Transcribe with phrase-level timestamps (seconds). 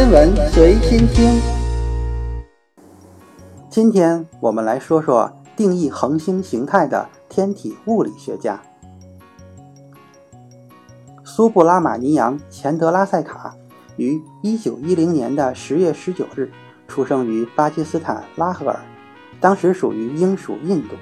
[0.00, 1.38] 天文随心听。
[3.68, 8.62] 今天我们来说说定义恒星形态的天体物理学家
[11.22, 13.54] 苏布拉马尼扬·钱德拉塞卡，
[13.96, 16.50] 于1910年的10月19日
[16.88, 18.80] 出生于巴基斯坦拉合尔，
[19.38, 20.94] 当时属于英属印度。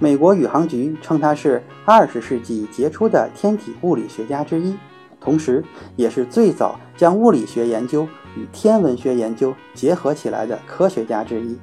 [0.00, 4.76] 美国宇航局称他是20世纪杰出的天体物理学家之一。
[5.20, 5.64] 同时，
[5.94, 11.58] 也是最早将物理学研究与天文学研究结合起来的科学家之一。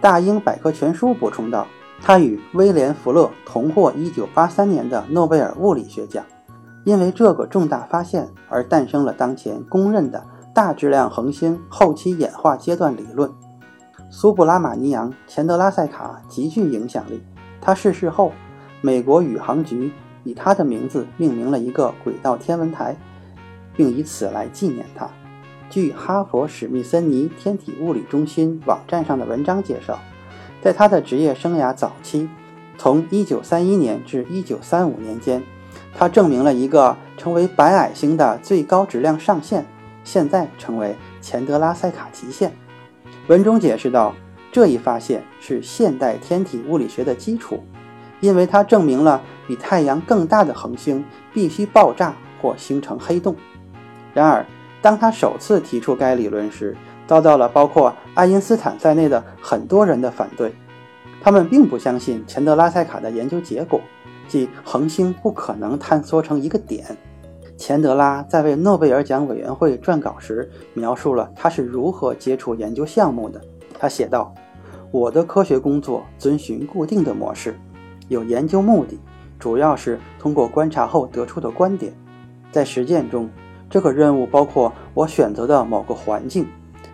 [0.00, 1.66] 大英百科全书补充道，
[2.00, 6.24] 他与威廉·福勒同获1983年的诺贝尔物理学奖，
[6.84, 10.24] 因为这个重大发现而诞生了当前公认的
[10.54, 13.30] 大质量恒星后期演化阶段理论。
[14.10, 17.22] 苏布拉马尼扬·钱德拉塞卡极具影响力。
[17.60, 18.32] 他逝世后，
[18.80, 19.92] 美国宇航局。
[20.24, 22.96] 以他的名字命名了一个轨道天文台，
[23.76, 25.08] 并以此来纪念他。
[25.68, 29.98] 据哈佛史密森尼天体物理中心网站上的文章介绍，
[30.62, 32.28] 在他的职业生涯早期，
[32.78, 35.42] 从1931年至1935年间，
[35.94, 39.66] 他证明了一个成为白矮星的最高质量上限，
[40.04, 42.52] 现在成为钱德拉塞卡极限。
[43.26, 44.14] 文中解释道，
[44.52, 47.62] 这一发现是现代天体物理学的基础。
[48.20, 53.36] 因为它证明了比太阳更大的恒星必须爆炸或形成黑洞。
[54.14, 54.46] 然而，
[54.82, 60.52] 当他首次提出该理论时，遭到了包括爱因斯坦在内的很多人的反对。
[61.20, 63.80] 他们并不相信钱德拉塞卡的研究结果，
[64.28, 66.96] 即恒星不可能坍缩成一个点。
[67.56, 73.40] 钱德拉在为诺贝尔奖委员会撰稿时，描述了他是如何接触研究项目的。
[73.78, 74.32] 他写道
[74.92, 77.58] ：“我的科学工作遵循固定的模式。”
[78.08, 78.96] 有研究目的，
[79.38, 81.92] 主要是通过观察后得出的观点。
[82.52, 83.28] 在实践中，
[83.68, 86.46] 这个任务包括我选择的某个环境，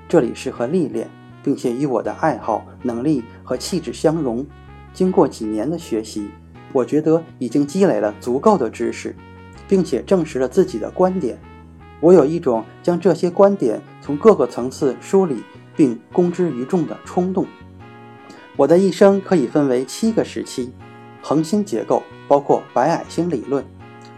[0.08, 1.08] 这里适合历练，
[1.42, 4.46] 并且与我的爱好、能力和气质相融。
[4.94, 6.30] 经过几年的学习，
[6.72, 9.14] 我觉得已经积累了足够的知识，
[9.68, 11.38] 并且证实了自己的观点。
[12.00, 15.44] 我有一种将这些观点从各个层次梳理
[15.76, 17.46] 并公之于众的冲动。
[18.56, 20.72] 我的一生可以分为七个时期。
[21.24, 23.64] 恒星结构包括白矮星理论，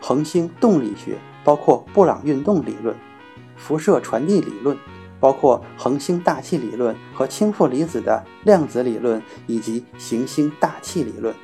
[0.00, 2.96] 恒星动力学包括布朗运动理论，
[3.56, 4.76] 辐射传递理论
[5.20, 11.34] 包括恒星大气理论和氢负离子的量子理论以及行星大气理论，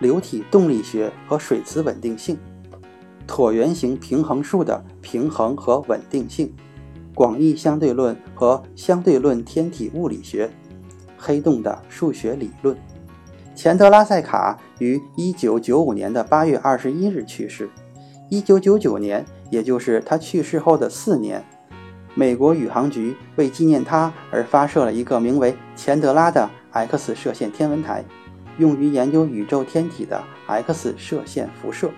[0.00, 2.38] 流体动力学和水磁稳定性，
[3.26, 6.52] 椭圆形平衡数的平衡和稳定性，
[7.14, 10.50] 广义相对论和相对论天体物理学，
[11.16, 12.76] 黑洞的数学理论。
[13.54, 17.68] 钱德拉塞卡于1995年的8月21日去世。
[18.30, 21.42] 一九九九年，也就是他去世后的四年，
[22.14, 28.04] 美国宇航局为纪念他而发射了一个名为“钱德拉”的 X 射线天文台，
[28.58, 31.90] 用于研究宇宙天体的 X 射线辐射。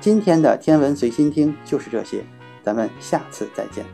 [0.00, 2.24] 今天的天文随心听就是这些，
[2.62, 3.84] 咱们下次再见。